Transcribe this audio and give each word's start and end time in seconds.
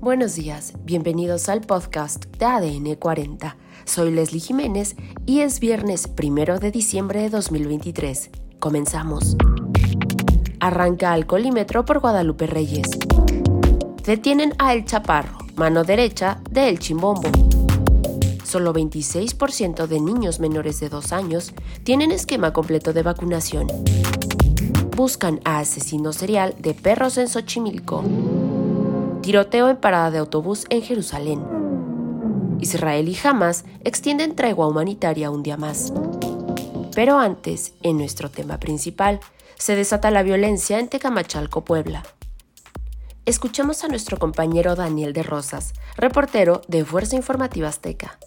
Buenos 0.00 0.34
días, 0.34 0.72
bienvenidos 0.82 1.50
al 1.50 1.60
podcast 1.60 2.24
de 2.38 2.46
ADN 2.46 2.94
40. 2.94 3.58
Soy 3.84 4.10
Leslie 4.10 4.40
Jiménez 4.40 4.96
y 5.26 5.40
es 5.40 5.60
viernes 5.60 6.08
primero 6.08 6.58
de 6.58 6.70
diciembre 6.70 7.20
de 7.20 7.28
2023. 7.28 8.30
Comenzamos. 8.58 9.36
Arranca 10.58 11.12
al 11.12 11.26
colímetro 11.26 11.84
por 11.84 12.00
Guadalupe 12.00 12.46
Reyes. 12.46 12.88
Detienen 14.02 14.54
a 14.58 14.72
El 14.72 14.86
Chaparro, 14.86 15.36
mano 15.56 15.84
derecha 15.84 16.40
de 16.50 16.70
El 16.70 16.78
Chimbombo. 16.78 17.28
Solo 18.42 18.72
26% 18.72 19.86
de 19.86 20.00
niños 20.00 20.40
menores 20.40 20.80
de 20.80 20.88
2 20.88 21.12
años 21.12 21.52
tienen 21.84 22.10
esquema 22.10 22.54
completo 22.54 22.94
de 22.94 23.02
vacunación. 23.02 23.66
Buscan 24.96 25.40
a 25.44 25.58
asesino 25.58 26.14
serial 26.14 26.54
de 26.58 26.72
perros 26.72 27.18
en 27.18 27.28
Xochimilco. 27.28 28.02
Tiroteo 29.22 29.68
en 29.68 29.76
parada 29.76 30.10
de 30.10 30.16
autobús 30.16 30.64
en 30.70 30.80
Jerusalén. 30.80 31.44
Israel 32.58 33.06
y 33.06 33.18
Hamas 33.22 33.66
extienden 33.84 34.34
tregua 34.34 34.66
humanitaria 34.66 35.30
un 35.30 35.42
día 35.42 35.58
más. 35.58 35.92
Pero 36.94 37.18
antes, 37.18 37.74
en 37.82 37.98
nuestro 37.98 38.30
tema 38.30 38.58
principal, 38.58 39.20
se 39.58 39.76
desata 39.76 40.10
la 40.10 40.22
violencia 40.22 40.78
en 40.78 40.88
Tecamachalco, 40.88 41.64
Puebla. 41.64 42.02
Escuchemos 43.26 43.84
a 43.84 43.88
nuestro 43.88 44.18
compañero 44.18 44.74
Daniel 44.74 45.12
de 45.12 45.22
Rosas, 45.22 45.74
reportero 45.96 46.62
de 46.68 46.86
Fuerza 46.86 47.14
Informativa 47.14 47.68
Azteca. 47.68 48.18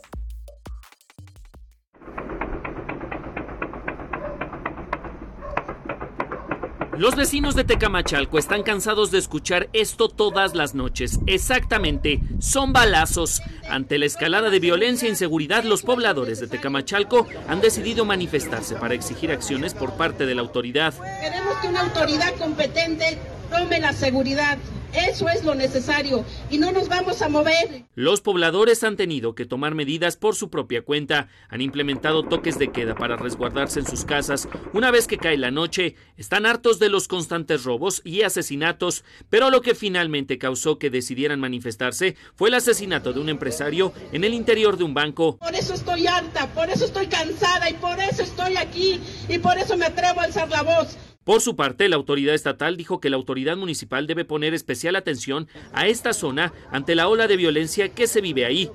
Los 7.03 7.17
vecinos 7.17 7.53
de 7.53 7.65
Tecamachalco 7.65 8.39
están 8.39 8.63
cansados 8.63 9.11
de 9.11 9.17
escuchar 9.17 9.67
esto 9.73 10.07
todas 10.07 10.55
las 10.55 10.73
noches. 10.73 11.19
Exactamente, 11.27 12.21
son 12.39 12.71
balazos. 12.71 13.41
Ante 13.69 13.97
la 13.97 14.05
escalada 14.05 14.49
de 14.49 14.61
violencia 14.61 15.07
e 15.07 15.09
inseguridad, 15.09 15.65
los 15.65 15.81
pobladores 15.81 16.39
de 16.39 16.47
Tecamachalco 16.47 17.27
han 17.49 17.59
decidido 17.59 18.05
manifestarse 18.05 18.75
para 18.75 18.93
exigir 18.93 19.33
acciones 19.33 19.73
por 19.73 19.97
parte 19.97 20.25
de 20.25 20.33
la 20.33 20.43
autoridad. 20.43 20.93
Queremos 21.19 21.57
que 21.57 21.67
una 21.67 21.81
autoridad 21.81 22.35
competente 22.35 23.17
tome 23.51 23.81
la 23.81 23.91
seguridad 23.91 24.57
eso 24.93 25.29
es 25.29 25.43
lo 25.43 25.55
necesario 25.55 26.25
y 26.49 26.57
no 26.57 26.71
nos 26.71 26.87
vamos 26.87 27.21
a 27.21 27.29
mover. 27.29 27.85
Los 27.95 28.21
pobladores 28.21 28.83
han 28.83 28.95
tenido 28.95 29.35
que 29.35 29.45
tomar 29.45 29.75
medidas 29.75 30.17
por 30.17 30.35
su 30.35 30.49
propia 30.49 30.83
cuenta. 30.83 31.29
Han 31.49 31.61
implementado 31.61 32.23
toques 32.23 32.57
de 32.59 32.71
queda 32.71 32.95
para 32.95 33.15
resguardarse 33.15 33.79
en 33.79 33.87
sus 33.87 34.05
casas. 34.05 34.47
Una 34.73 34.91
vez 34.91 35.07
que 35.07 35.17
cae 35.17 35.37
la 35.37 35.51
noche, 35.51 35.95
están 36.17 36.45
hartos 36.45 36.79
de 36.79 36.89
los 36.89 37.07
constantes 37.07 37.63
robos 37.63 38.01
y 38.03 38.21
asesinatos, 38.21 39.03
pero 39.29 39.49
lo 39.49 39.61
que 39.61 39.75
finalmente 39.75 40.37
causó 40.37 40.77
que 40.77 40.89
decidieran 40.89 41.39
manifestarse 41.39 42.15
fue 42.35 42.49
el 42.49 42.55
asesinato 42.55 43.13
de 43.13 43.19
un 43.19 43.29
empresario 43.29 43.93
en 44.11 44.23
el 44.23 44.33
interior 44.33 44.77
de 44.77 44.83
un 44.83 44.93
banco. 44.93 45.37
Por 45.37 45.55
eso 45.55 45.73
estoy 45.73 46.07
harta, 46.07 46.47
por 46.53 46.69
eso 46.69 46.85
estoy 46.85 47.07
cansada 47.07 47.69
y 47.69 47.73
por 47.73 47.99
eso 47.99 48.23
estoy 48.23 48.57
aquí 48.57 48.99
y 49.27 49.37
por 49.39 49.57
eso 49.57 49.77
me 49.77 49.85
atrevo 49.85 50.21
a 50.21 50.23
alzar 50.23 50.49
la 50.49 50.63
voz. 50.63 50.97
Por 51.23 51.39
su 51.39 51.55
parte, 51.55 51.87
la 51.87 51.95
autoridad 51.95 52.35
estatal 52.35 52.75
dijo 52.75 52.99
que 52.99 53.09
la 53.09 53.15
autoridad 53.15 53.55
municipal 53.55 54.07
debe 54.07 54.25
poner 54.25 54.53
especial 54.53 54.95
atención 54.95 55.47
a 55.71 55.87
esta 55.87 56.11
zona 56.11 56.53
ante 56.69 56.95
la 56.95 57.07
ola 57.07 57.27
de 57.27 57.37
violencia 57.37 57.89
que 57.89 58.07
se 58.07 58.19
vive 58.19 58.45
ahí. 58.45 58.69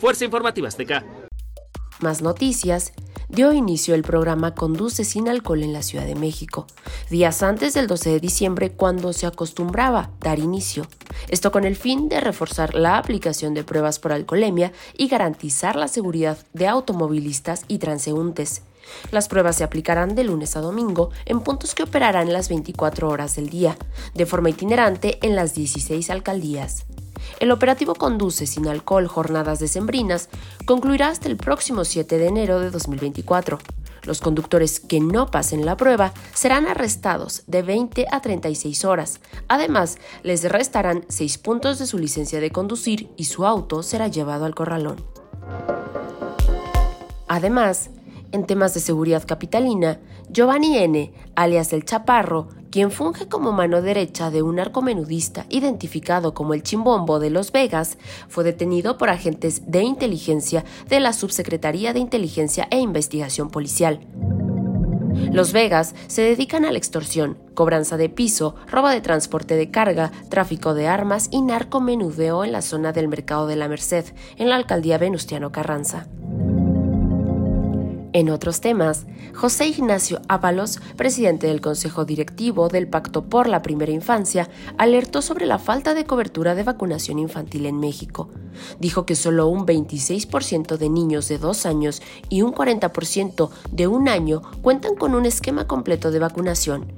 Fuerza 0.00 0.26
Informativa 0.26 0.68
Azteca. 0.68 1.04
Más 2.00 2.20
noticias. 2.20 2.92
Dio 3.30 3.52
inicio 3.52 3.94
el 3.94 4.02
programa 4.02 4.54
Conduce 4.54 5.02
sin 5.02 5.28
alcohol 5.28 5.62
en 5.62 5.72
la 5.72 5.82
Ciudad 5.82 6.04
de 6.04 6.14
México, 6.14 6.66
días 7.10 7.42
antes 7.42 7.72
del 7.72 7.86
12 7.86 8.10
de 8.10 8.20
diciembre 8.20 8.70
cuando 8.70 9.12
se 9.14 9.26
acostumbraba 9.26 10.10
dar 10.20 10.38
inicio. 10.38 10.86
Esto 11.28 11.50
con 11.50 11.64
el 11.64 11.74
fin 11.74 12.08
de 12.10 12.20
reforzar 12.20 12.74
la 12.74 12.98
aplicación 12.98 13.54
de 13.54 13.64
pruebas 13.64 13.98
por 13.98 14.12
alcoholemia 14.12 14.72
y 14.96 15.08
garantizar 15.08 15.74
la 15.74 15.88
seguridad 15.88 16.38
de 16.52 16.68
automovilistas 16.68 17.64
y 17.66 17.78
transeúntes. 17.78 18.62
Las 19.10 19.28
pruebas 19.28 19.56
se 19.56 19.64
aplicarán 19.64 20.14
de 20.14 20.24
lunes 20.24 20.56
a 20.56 20.60
domingo 20.60 21.10
en 21.24 21.40
puntos 21.40 21.74
que 21.74 21.82
operarán 21.82 22.32
las 22.32 22.48
24 22.48 23.08
horas 23.08 23.36
del 23.36 23.48
día, 23.48 23.76
de 24.14 24.26
forma 24.26 24.50
itinerante 24.50 25.18
en 25.22 25.36
las 25.36 25.54
16 25.54 26.10
alcaldías. 26.10 26.86
El 27.40 27.50
operativo 27.50 27.94
Conduce 27.94 28.46
sin 28.46 28.68
alcohol 28.68 29.08
jornadas 29.08 29.58
decembrinas 29.58 30.28
concluirá 30.66 31.08
hasta 31.08 31.28
el 31.28 31.36
próximo 31.36 31.84
7 31.84 32.18
de 32.18 32.26
enero 32.26 32.60
de 32.60 32.70
2024. 32.70 33.58
Los 34.04 34.20
conductores 34.20 34.80
que 34.80 35.00
no 35.00 35.30
pasen 35.30 35.64
la 35.64 35.76
prueba 35.76 36.12
serán 36.34 36.66
arrestados 36.66 37.42
de 37.46 37.62
20 37.62 38.06
a 38.10 38.20
36 38.20 38.84
horas. 38.84 39.20
Además, 39.48 39.96
les 40.22 40.44
restarán 40.44 41.04
6 41.08 41.38
puntos 41.38 41.78
de 41.78 41.86
su 41.86 41.98
licencia 41.98 42.40
de 42.40 42.50
conducir 42.50 43.08
y 43.16 43.24
su 43.24 43.46
auto 43.46 43.82
será 43.82 44.08
llevado 44.08 44.44
al 44.44 44.54
corralón. 44.54 45.02
Además, 47.26 47.90
en 48.34 48.46
temas 48.46 48.74
de 48.74 48.80
seguridad 48.80 49.22
capitalina, 49.24 50.00
Giovanni 50.28 50.76
N., 50.76 51.12
alias 51.36 51.72
el 51.72 51.84
Chaparro, 51.84 52.48
quien 52.72 52.90
funge 52.90 53.28
como 53.28 53.52
mano 53.52 53.80
derecha 53.80 54.32
de 54.32 54.42
un 54.42 54.58
arcomenudista 54.58 55.46
identificado 55.50 56.34
como 56.34 56.52
el 56.52 56.64
Chimbombo 56.64 57.20
de 57.20 57.30
Los 57.30 57.52
Vegas, 57.52 57.96
fue 58.28 58.42
detenido 58.42 58.98
por 58.98 59.08
agentes 59.08 59.70
de 59.70 59.84
inteligencia 59.84 60.64
de 60.88 60.98
la 60.98 61.12
Subsecretaría 61.12 61.92
de 61.92 62.00
Inteligencia 62.00 62.66
e 62.72 62.80
Investigación 62.80 63.50
Policial. 63.50 64.00
Los 65.30 65.52
Vegas 65.52 65.94
se 66.08 66.22
dedican 66.22 66.64
a 66.64 66.72
la 66.72 66.78
extorsión, 66.78 67.38
cobranza 67.54 67.96
de 67.96 68.08
piso, 68.08 68.56
robo 68.66 68.88
de 68.88 69.00
transporte 69.00 69.54
de 69.54 69.70
carga, 69.70 70.10
tráfico 70.28 70.74
de 70.74 70.88
armas 70.88 71.28
y 71.30 71.40
narcomenudeo 71.40 72.44
en 72.44 72.50
la 72.50 72.62
zona 72.62 72.92
del 72.92 73.06
Mercado 73.06 73.46
de 73.46 73.54
la 73.54 73.68
Merced, 73.68 74.06
en 74.38 74.48
la 74.48 74.56
alcaldía 74.56 74.98
Venustiano 74.98 75.52
Carranza. 75.52 76.08
En 78.14 78.30
otros 78.30 78.60
temas, 78.60 79.06
José 79.34 79.66
Ignacio 79.66 80.22
Ábalos, 80.28 80.78
presidente 80.96 81.48
del 81.48 81.60
Consejo 81.60 82.04
Directivo 82.04 82.68
del 82.68 82.86
Pacto 82.86 83.24
por 83.24 83.48
la 83.48 83.60
Primera 83.60 83.90
Infancia, 83.90 84.48
alertó 84.78 85.20
sobre 85.20 85.46
la 85.46 85.58
falta 85.58 85.94
de 85.94 86.04
cobertura 86.06 86.54
de 86.54 86.62
vacunación 86.62 87.18
infantil 87.18 87.66
en 87.66 87.80
México. 87.80 88.28
Dijo 88.78 89.04
que 89.04 89.16
solo 89.16 89.48
un 89.48 89.66
26% 89.66 90.76
de 90.76 90.88
niños 90.90 91.26
de 91.26 91.38
dos 91.38 91.66
años 91.66 92.02
y 92.28 92.42
un 92.42 92.54
40% 92.54 93.50
de 93.72 93.88
un 93.88 94.08
año 94.08 94.42
cuentan 94.62 94.94
con 94.94 95.16
un 95.16 95.26
esquema 95.26 95.66
completo 95.66 96.12
de 96.12 96.20
vacunación. 96.20 96.92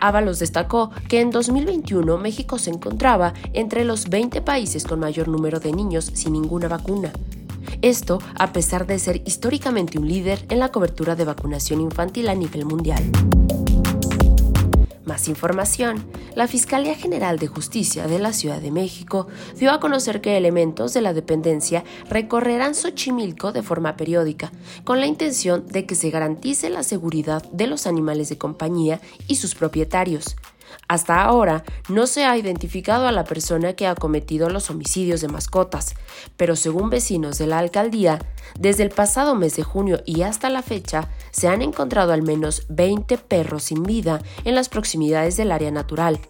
Ábalos 0.00 0.40
destacó 0.40 0.90
que 1.08 1.20
en 1.20 1.30
2021 1.30 2.18
México 2.18 2.58
se 2.58 2.70
encontraba 2.70 3.34
entre 3.52 3.84
los 3.84 4.08
20 4.08 4.42
países 4.42 4.82
con 4.82 4.98
mayor 4.98 5.28
número 5.28 5.60
de 5.60 5.70
niños 5.70 6.10
sin 6.12 6.32
ninguna 6.32 6.66
vacuna. 6.66 7.12
Esto 7.84 8.18
a 8.36 8.54
pesar 8.54 8.86
de 8.86 8.98
ser 8.98 9.20
históricamente 9.26 9.98
un 9.98 10.08
líder 10.08 10.46
en 10.48 10.58
la 10.58 10.72
cobertura 10.72 11.16
de 11.16 11.26
vacunación 11.26 11.82
infantil 11.82 12.30
a 12.30 12.34
nivel 12.34 12.64
mundial. 12.64 13.04
Más 15.04 15.28
información. 15.28 16.02
La 16.34 16.48
Fiscalía 16.48 16.94
General 16.94 17.38
de 17.38 17.46
Justicia 17.46 18.06
de 18.06 18.18
la 18.18 18.32
Ciudad 18.32 18.62
de 18.62 18.70
México 18.70 19.26
dio 19.58 19.70
a 19.70 19.80
conocer 19.80 20.22
que 20.22 20.38
elementos 20.38 20.94
de 20.94 21.02
la 21.02 21.12
dependencia 21.12 21.84
recorrerán 22.08 22.74
Xochimilco 22.74 23.52
de 23.52 23.62
forma 23.62 23.98
periódica, 23.98 24.50
con 24.84 24.98
la 24.98 25.06
intención 25.06 25.66
de 25.66 25.84
que 25.84 25.94
se 25.94 26.08
garantice 26.08 26.70
la 26.70 26.84
seguridad 26.84 27.42
de 27.52 27.66
los 27.66 27.86
animales 27.86 28.30
de 28.30 28.38
compañía 28.38 29.02
y 29.28 29.36
sus 29.36 29.54
propietarios. 29.54 30.36
Hasta 30.88 31.22
ahora 31.22 31.64
no 31.88 32.06
se 32.06 32.24
ha 32.24 32.36
identificado 32.36 33.06
a 33.06 33.12
la 33.12 33.24
persona 33.24 33.74
que 33.74 33.86
ha 33.86 33.94
cometido 33.94 34.50
los 34.50 34.70
homicidios 34.70 35.20
de 35.20 35.28
mascotas, 35.28 35.94
pero 36.36 36.56
según 36.56 36.90
vecinos 36.90 37.38
de 37.38 37.46
la 37.46 37.58
alcaldía, 37.58 38.18
desde 38.58 38.82
el 38.82 38.90
pasado 38.90 39.34
mes 39.34 39.56
de 39.56 39.62
junio 39.62 40.00
y 40.04 40.22
hasta 40.22 40.50
la 40.50 40.62
fecha 40.62 41.08
se 41.30 41.48
han 41.48 41.62
encontrado 41.62 42.12
al 42.12 42.22
menos 42.22 42.66
20 42.68 43.18
perros 43.18 43.64
sin 43.64 43.82
vida 43.82 44.22
en 44.44 44.54
las 44.54 44.68
proximidades 44.68 45.36
del 45.36 45.52
área 45.52 45.70
natural, 45.70 46.20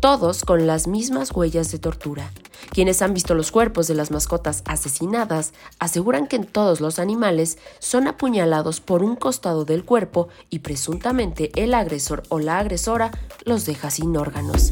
todos 0.00 0.44
con 0.44 0.66
las 0.66 0.86
mismas 0.86 1.32
huellas 1.32 1.70
de 1.70 1.78
tortura. 1.78 2.30
Quienes 2.76 3.00
han 3.00 3.14
visto 3.14 3.34
los 3.34 3.52
cuerpos 3.52 3.86
de 3.86 3.94
las 3.94 4.10
mascotas 4.10 4.62
asesinadas 4.66 5.54
aseguran 5.78 6.26
que 6.26 6.36
en 6.36 6.44
todos 6.44 6.82
los 6.82 6.98
animales 6.98 7.56
son 7.78 8.06
apuñalados 8.06 8.82
por 8.82 9.02
un 9.02 9.16
costado 9.16 9.64
del 9.64 9.82
cuerpo 9.82 10.28
y 10.50 10.58
presuntamente 10.58 11.50
el 11.54 11.72
agresor 11.72 12.24
o 12.28 12.38
la 12.38 12.58
agresora 12.58 13.12
los 13.46 13.64
deja 13.64 13.88
sin 13.88 14.14
órganos. 14.14 14.68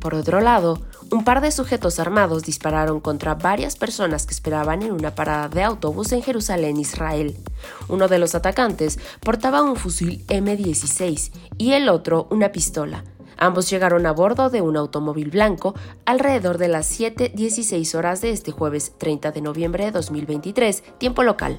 Por 0.00 0.14
otro 0.14 0.42
lado, 0.42 0.82
un 1.10 1.24
par 1.24 1.40
de 1.40 1.50
sujetos 1.50 1.98
armados 1.98 2.42
dispararon 2.42 3.00
contra 3.00 3.34
varias 3.34 3.76
personas 3.76 4.26
que 4.26 4.34
esperaban 4.34 4.82
en 4.82 4.92
una 4.92 5.14
parada 5.14 5.48
de 5.48 5.62
autobús 5.62 6.12
en 6.12 6.22
Jerusalén, 6.22 6.76
Israel. 6.76 7.38
Uno 7.88 8.06
de 8.06 8.18
los 8.18 8.34
atacantes 8.34 8.98
portaba 9.20 9.62
un 9.62 9.76
fusil 9.76 10.26
M16 10.26 11.32
y 11.56 11.72
el 11.72 11.88
otro 11.88 12.28
una 12.30 12.52
pistola. 12.52 13.02
Ambos 13.40 13.70
llegaron 13.70 14.04
a 14.04 14.12
bordo 14.12 14.50
de 14.50 14.60
un 14.60 14.76
automóvil 14.76 15.30
blanco 15.30 15.74
alrededor 16.04 16.58
de 16.58 16.68
las 16.68 17.00
7.16 17.00 17.94
horas 17.94 18.20
de 18.20 18.30
este 18.30 18.52
jueves 18.52 18.92
30 18.98 19.32
de 19.32 19.40
noviembre 19.40 19.86
de 19.86 19.92
2023, 19.92 20.84
tiempo 20.98 21.22
local. 21.22 21.58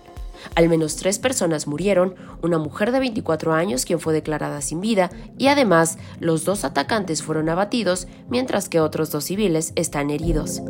Al 0.56 0.70
menos 0.70 0.96
tres 0.96 1.18
personas 1.18 1.66
murieron, 1.66 2.16
una 2.44 2.60
mujer 2.60 2.92
de 2.92 3.00
24 3.00 3.54
años 3.54 3.86
quien 3.86 4.00
fue 4.00 4.14
declarada 4.14 4.62
sin 4.62 4.80
vida 4.80 5.10
y 5.40 5.48
además 5.48 5.98
los 6.20 6.46
dos 6.46 6.66
atacantes 6.66 7.24
fueron 7.24 7.50
abatidos 7.50 8.08
mientras 8.30 8.70
que 8.70 8.80
otros 8.80 9.12
dos 9.12 9.26
civiles 9.26 9.74
están 9.76 10.12
heridos. 10.12 10.62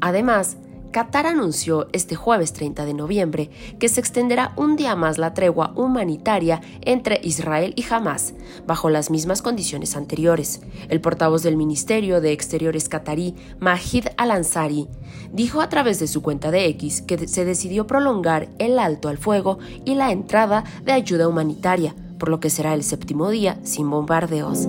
Además, 0.00 0.56
Qatar 0.96 1.26
anunció 1.26 1.88
este 1.92 2.14
jueves 2.14 2.54
30 2.54 2.86
de 2.86 2.94
noviembre 2.94 3.50
que 3.78 3.90
se 3.90 4.00
extenderá 4.00 4.54
un 4.56 4.76
día 4.76 4.96
más 4.96 5.18
la 5.18 5.34
tregua 5.34 5.74
humanitaria 5.76 6.62
entre 6.80 7.20
Israel 7.22 7.74
y 7.76 7.84
Hamas, 7.90 8.32
bajo 8.66 8.88
las 8.88 9.10
mismas 9.10 9.42
condiciones 9.42 9.94
anteriores. 9.94 10.62
El 10.88 11.02
portavoz 11.02 11.42
del 11.42 11.58
Ministerio 11.58 12.22
de 12.22 12.32
Exteriores 12.32 12.88
qatarí, 12.88 13.34
Mahid 13.60 14.06
Al-Ansari, 14.16 14.88
dijo 15.34 15.60
a 15.60 15.68
través 15.68 16.00
de 16.00 16.06
su 16.06 16.22
cuenta 16.22 16.50
de 16.50 16.64
X 16.64 17.02
que 17.02 17.28
se 17.28 17.44
decidió 17.44 17.86
prolongar 17.86 18.48
el 18.58 18.78
alto 18.78 19.10
al 19.10 19.18
fuego 19.18 19.58
y 19.84 19.96
la 19.96 20.12
entrada 20.12 20.64
de 20.86 20.92
ayuda 20.92 21.28
humanitaria, 21.28 21.94
por 22.18 22.30
lo 22.30 22.40
que 22.40 22.48
será 22.48 22.72
el 22.72 22.82
séptimo 22.82 23.28
día 23.28 23.58
sin 23.64 23.90
bombardeos. 23.90 24.66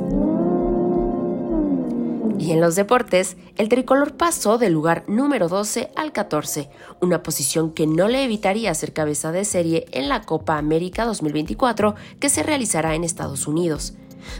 Y 2.40 2.52
en 2.52 2.62
los 2.62 2.76
deportes, 2.76 3.38
el 3.58 3.70
tricolor 3.70 4.16
pasó 4.16 4.58
del 4.58 4.74
lugar 4.74 5.04
número 5.08 5.48
12 5.48 5.92
al 5.96 6.12
14, 6.12 6.70
una 7.02 7.24
posición 7.24 7.72
que 7.72 7.88
no 7.88 8.08
le 8.08 8.24
evitaría 8.24 8.74
ser 8.76 8.94
cabeza 8.94 9.32
de 9.32 9.46
serie 9.46 9.86
en 9.92 10.08
la 10.10 10.22
Copa 10.22 10.58
América 10.58 11.06
2024 11.06 11.96
que 12.20 12.30
se 12.30 12.44
realizará 12.44 12.96
en 12.96 13.04
Estados 13.04 13.48
Unidos. 13.48 13.94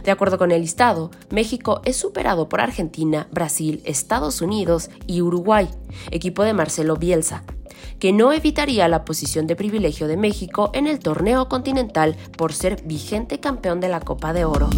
De 0.04 0.10
acuerdo 0.10 0.38
con 0.38 0.52
el 0.52 0.60
listado, 0.60 1.10
México 1.30 1.80
es 1.84 1.96
superado 1.96 2.48
por 2.48 2.60
Argentina, 2.60 3.28
Brasil, 3.32 3.82
Estados 3.84 4.40
Unidos 4.40 4.90
y 5.06 5.22
Uruguay, 5.22 5.68
equipo 6.10 6.42
de 6.42 6.52
Marcelo 6.52 6.96
Bielsa, 6.96 7.44
que 7.98 8.12
no 8.12 8.32
evitaría 8.32 8.88
la 8.88 9.04
posición 9.04 9.46
de 9.46 9.56
privilegio 9.56 10.06
de 10.06 10.16
México 10.16 10.70
en 10.74 10.86
el 10.86 10.98
torneo 10.98 11.48
continental 11.48 12.16
por 12.36 12.52
ser 12.52 12.82
vigente 12.84 13.40
campeón 13.40 13.80
de 13.80 13.88
la 13.88 14.00
Copa 14.00 14.32
de 14.32 14.44
Oro. 14.44 14.70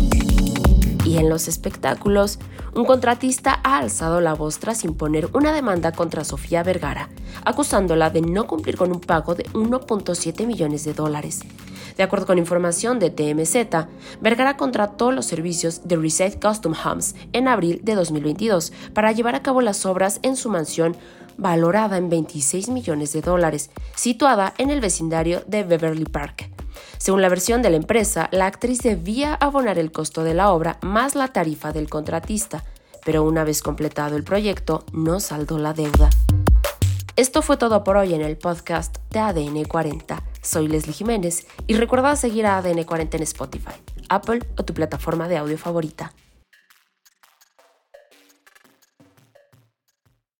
Y 1.04 1.16
en 1.16 1.28
los 1.28 1.48
espectáculos, 1.48 2.38
un 2.74 2.84
contratista 2.84 3.60
ha 3.64 3.78
alzado 3.78 4.20
la 4.20 4.34
voz 4.34 4.58
tras 4.58 4.84
imponer 4.84 5.28
una 5.32 5.52
demanda 5.52 5.92
contra 5.92 6.24
Sofía 6.24 6.62
Vergara, 6.62 7.08
acusándola 7.44 8.10
de 8.10 8.20
no 8.20 8.46
cumplir 8.46 8.76
con 8.76 8.92
un 8.92 9.00
pago 9.00 9.34
de 9.34 9.44
1.7 9.52 10.46
millones 10.46 10.84
de 10.84 10.92
dólares. 10.92 11.40
De 11.96 12.02
acuerdo 12.02 12.26
con 12.26 12.38
información 12.38 12.98
de 12.98 13.10
TMZ, 13.10 13.88
Vergara 14.20 14.56
contrató 14.56 15.10
los 15.10 15.26
servicios 15.26 15.86
de 15.88 15.96
Reset 15.96 16.40
Custom 16.40 16.74
Homes 16.84 17.14
en 17.32 17.48
abril 17.48 17.80
de 17.82 17.94
2022 17.94 18.72
para 18.94 19.12
llevar 19.12 19.34
a 19.34 19.42
cabo 19.42 19.60
las 19.60 19.84
obras 19.86 20.20
en 20.22 20.36
su 20.36 20.50
mansión 20.50 20.96
valorada 21.36 21.96
en 21.96 22.10
26 22.10 22.68
millones 22.68 23.12
de 23.12 23.22
dólares, 23.22 23.70
situada 23.94 24.54
en 24.58 24.70
el 24.70 24.80
vecindario 24.80 25.42
de 25.46 25.64
Beverly 25.64 26.04
Park. 26.04 26.59
Según 27.00 27.22
la 27.22 27.30
versión 27.30 27.62
de 27.62 27.70
la 27.70 27.76
empresa, 27.76 28.28
la 28.30 28.44
actriz 28.44 28.80
debía 28.80 29.32
abonar 29.32 29.78
el 29.78 29.90
costo 29.90 30.22
de 30.22 30.34
la 30.34 30.52
obra 30.52 30.76
más 30.82 31.14
la 31.14 31.28
tarifa 31.28 31.72
del 31.72 31.88
contratista, 31.88 32.62
pero 33.06 33.24
una 33.24 33.42
vez 33.42 33.62
completado 33.62 34.16
el 34.16 34.22
proyecto 34.22 34.84
no 34.92 35.18
saldó 35.18 35.58
la 35.58 35.72
deuda. 35.72 36.10
Esto 37.16 37.40
fue 37.40 37.56
todo 37.56 37.84
por 37.84 37.96
hoy 37.96 38.12
en 38.12 38.20
el 38.20 38.36
podcast 38.36 38.98
de 39.12 39.18
ADN 39.18 39.64
40. 39.64 40.22
Soy 40.42 40.68
Leslie 40.68 40.92
Jiménez 40.92 41.46
y 41.66 41.72
recuerda 41.72 42.14
seguir 42.16 42.44
a 42.44 42.58
ADN 42.58 42.84
40 42.84 43.16
en 43.16 43.22
Spotify, 43.22 43.72
Apple 44.10 44.40
o 44.58 44.64
tu 44.66 44.74
plataforma 44.74 45.26
de 45.26 45.38
audio 45.38 45.56
favorita. 45.56 46.12